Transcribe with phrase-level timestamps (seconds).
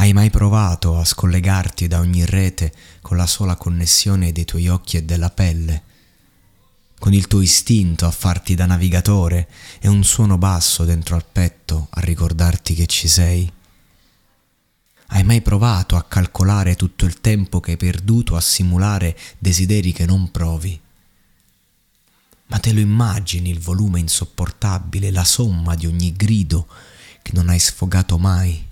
[0.00, 4.96] Hai mai provato a scollegarti da ogni rete con la sola connessione dei tuoi occhi
[4.96, 5.82] e della pelle?
[7.00, 9.48] Con il tuo istinto a farti da navigatore
[9.80, 13.52] e un suono basso dentro al petto a ricordarti che ci sei?
[15.08, 20.06] Hai mai provato a calcolare tutto il tempo che hai perduto a simulare desideri che
[20.06, 20.80] non provi?
[22.46, 26.68] Ma te lo immagini il volume insopportabile, la somma di ogni grido
[27.20, 28.67] che non hai sfogato mai?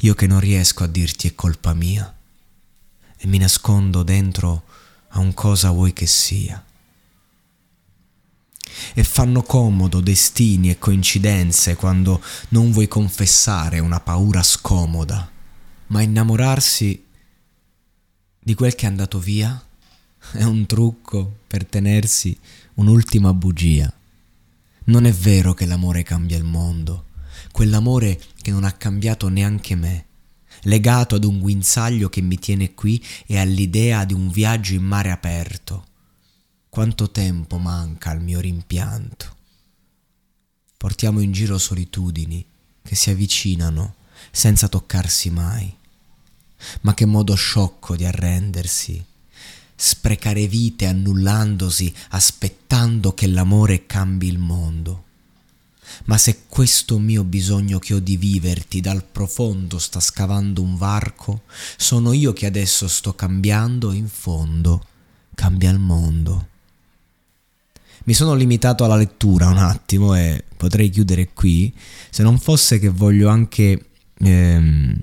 [0.00, 2.14] Io che non riesco a dirti è colpa mia
[3.16, 4.64] e mi nascondo dentro
[5.08, 6.62] a un cosa vuoi che sia.
[8.94, 15.28] E fanno comodo destini e coincidenze quando non vuoi confessare una paura scomoda,
[15.88, 17.04] ma innamorarsi
[18.38, 19.60] di quel che è andato via
[20.32, 22.38] è un trucco per tenersi
[22.74, 23.92] un'ultima bugia.
[24.84, 27.06] Non è vero che l'amore cambia il mondo
[27.50, 30.06] quell'amore che non ha cambiato neanche me,
[30.62, 35.10] legato ad un guinzaglio che mi tiene qui e all'idea di un viaggio in mare
[35.10, 35.86] aperto.
[36.68, 39.36] Quanto tempo manca al mio rimpianto.
[40.76, 42.44] Portiamo in giro solitudini
[42.82, 43.94] che si avvicinano
[44.30, 45.74] senza toccarsi mai.
[46.82, 49.04] Ma che modo sciocco di arrendersi,
[49.74, 55.06] sprecare vite annullandosi, aspettando che l'amore cambi il mondo
[56.08, 61.42] ma se questo mio bisogno che ho di viverti dal profondo sta scavando un varco,
[61.76, 64.84] sono io che adesso sto cambiando in fondo
[65.34, 66.46] cambia il mondo.
[68.04, 71.72] Mi sono limitato alla lettura un attimo e potrei chiudere qui,
[72.08, 74.98] se non fosse che voglio anche ehm,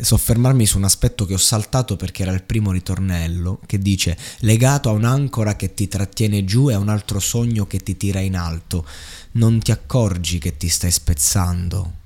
[0.00, 4.88] soffermarmi su un aspetto che ho saltato perché era il primo ritornello, che dice legato
[4.88, 8.36] a un'ancora che ti trattiene giù e a un altro sogno che ti tira in
[8.36, 8.86] alto
[9.32, 12.00] non ti accorgi che ti stai spezzando.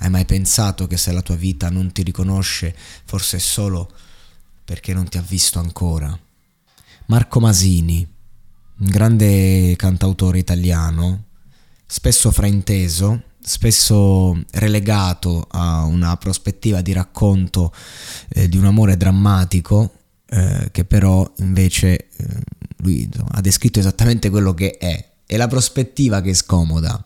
[0.00, 3.90] Hai mai pensato che se la tua vita non ti riconosce, forse è solo
[4.64, 6.16] perché non ti ha visto ancora?
[7.06, 8.06] Marco Masini,
[8.80, 11.24] un grande cantautore italiano,
[11.86, 17.72] spesso frainteso, spesso relegato a una prospettiva di racconto
[18.28, 19.92] eh, di un amore drammatico,
[20.26, 22.26] eh, che però invece eh,
[22.78, 27.02] lui insomma, ha descritto esattamente quello che è, è la prospettiva che scomoda.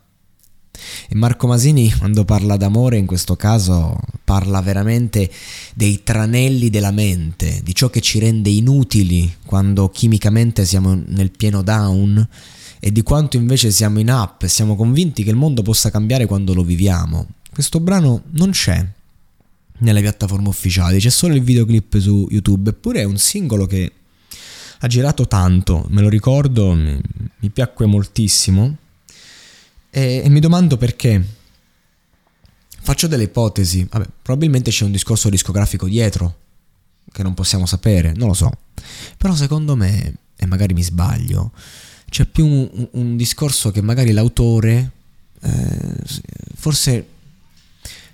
[1.09, 5.31] E Marco Masini, quando parla d'amore, in questo caso parla veramente
[5.75, 11.62] dei tranelli della mente, di ciò che ci rende inutili quando chimicamente siamo nel pieno
[11.62, 12.26] down
[12.84, 16.26] e di quanto invece siamo in up e siamo convinti che il mondo possa cambiare
[16.26, 17.28] quando lo viviamo.
[17.48, 18.84] Questo brano non c'è
[19.78, 23.93] nelle piattaforme ufficiali, c'è solo il videoclip su YouTube, eppure è un singolo che
[24.81, 27.00] ha girato tanto, me lo ricordo, mi,
[27.38, 28.76] mi piacque moltissimo
[29.88, 31.25] e, e, mi domando perché.
[32.81, 36.38] Faccio delle ipotesi, Vabbè, probabilmente c'è un discorso discografico dietro
[37.12, 38.50] che non possiamo sapere, non lo so,
[39.16, 41.53] però secondo me, e magari mi sbaglio,
[42.12, 44.91] c'è più un, un discorso che magari l'autore
[45.41, 45.97] eh,
[46.55, 47.06] forse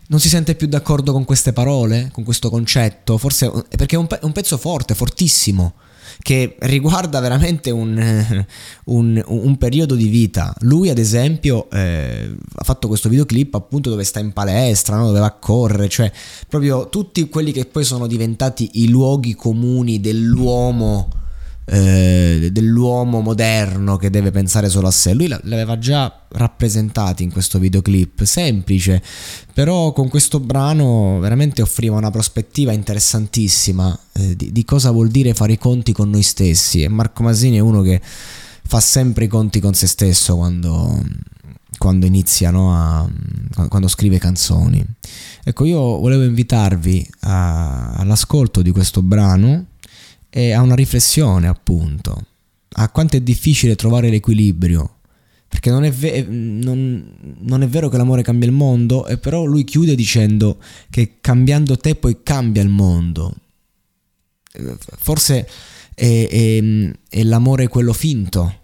[0.07, 4.07] non si sente più d'accordo con queste parole, con questo concetto, forse perché è un,
[4.07, 5.75] pe- un pezzo forte, fortissimo
[6.21, 8.47] che riguarda veramente un,
[8.85, 10.55] un, un periodo di vita.
[10.61, 15.07] Lui, ad esempio, eh, ha fatto questo videoclip appunto dove sta in palestra, no?
[15.07, 16.11] dove va a correre, cioè
[16.49, 21.09] proprio tutti quelli che poi sono diventati i luoghi comuni dell'uomo
[21.71, 25.13] eh, dell'uomo moderno che deve pensare solo a sé.
[25.13, 29.03] Lui l'aveva già rappresentati in questo videoclip, semplice,
[29.53, 35.35] però con questo brano veramente offriva una prospettiva interessantissima eh, di, di cosa vuol dire
[35.35, 36.83] fare i conti con noi stessi.
[36.83, 41.03] E Marco Masini è uno che fa sempre i conti con se stesso quando,
[41.77, 43.09] quando inizia, no, a,
[43.69, 44.83] quando scrive canzoni.
[45.45, 49.67] Ecco, io volevo invitarvi a, all'ascolto di questo brano
[50.31, 52.25] e a una riflessione appunto.
[52.73, 54.95] A quanto è difficile trovare l'equilibrio.
[55.49, 59.45] Perché non è, ve- non, non è, vero che l'amore cambia il mondo, e però
[59.45, 60.59] lui chiude dicendo
[60.91, 63.35] che cambiando te poi cambia il mondo.
[64.99, 65.49] Forse
[65.95, 68.55] è, è, è l'amore quello finto,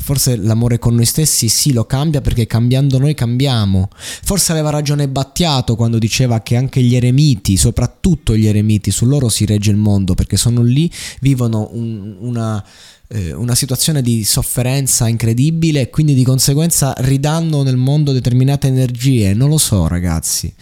[0.00, 3.88] forse l'amore con noi stessi sì lo cambia perché cambiando noi cambiamo.
[3.92, 9.28] Forse aveva ragione Battiato quando diceva che anche gli eremiti, soprattutto gli eremiti, su loro
[9.28, 10.90] si regge il mondo perché sono lì,
[11.20, 12.64] vivono un, una,
[13.08, 19.34] eh, una situazione di sofferenza incredibile e quindi di conseguenza ridanno nel mondo determinate energie.
[19.34, 20.52] Non lo so ragazzi.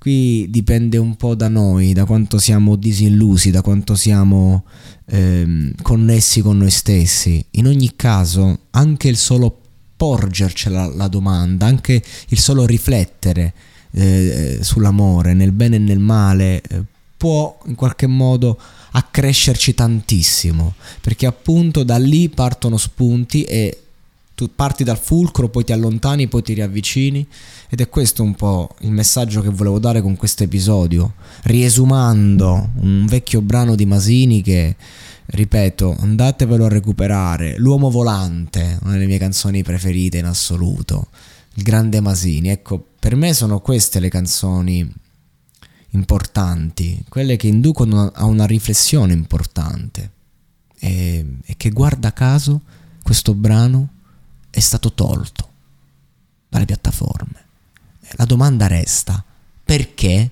[0.00, 4.64] Qui dipende un po' da noi, da quanto siamo disillusi, da quanto siamo
[5.04, 7.44] ehm, connessi con noi stessi.
[7.50, 9.60] In ogni caso, anche il solo
[9.98, 13.52] porgercela la domanda, anche il solo riflettere
[13.90, 16.82] eh, sull'amore, nel bene e nel male, eh,
[17.18, 18.58] può in qualche modo
[18.92, 23.82] accrescerci tantissimo, perché appunto da lì partono spunti e
[24.40, 27.26] tu parti dal fulcro, poi ti allontani, poi ti riavvicini.
[27.68, 33.04] Ed è questo un po' il messaggio che volevo dare con questo episodio, riesumando un
[33.06, 34.76] vecchio brano di Masini che,
[35.26, 41.08] ripeto, andatevelo a recuperare, L'uomo volante, una delle mie canzoni preferite in assoluto,
[41.54, 42.48] il grande Masini.
[42.48, 44.90] Ecco, per me sono queste le canzoni
[45.90, 50.12] importanti, quelle che inducono a una riflessione importante.
[50.78, 52.62] E, e che guarda caso
[53.02, 53.98] questo brano
[54.50, 55.48] è stato tolto
[56.48, 57.44] dalle piattaforme.
[58.12, 59.22] La domanda resta,
[59.64, 60.30] perché?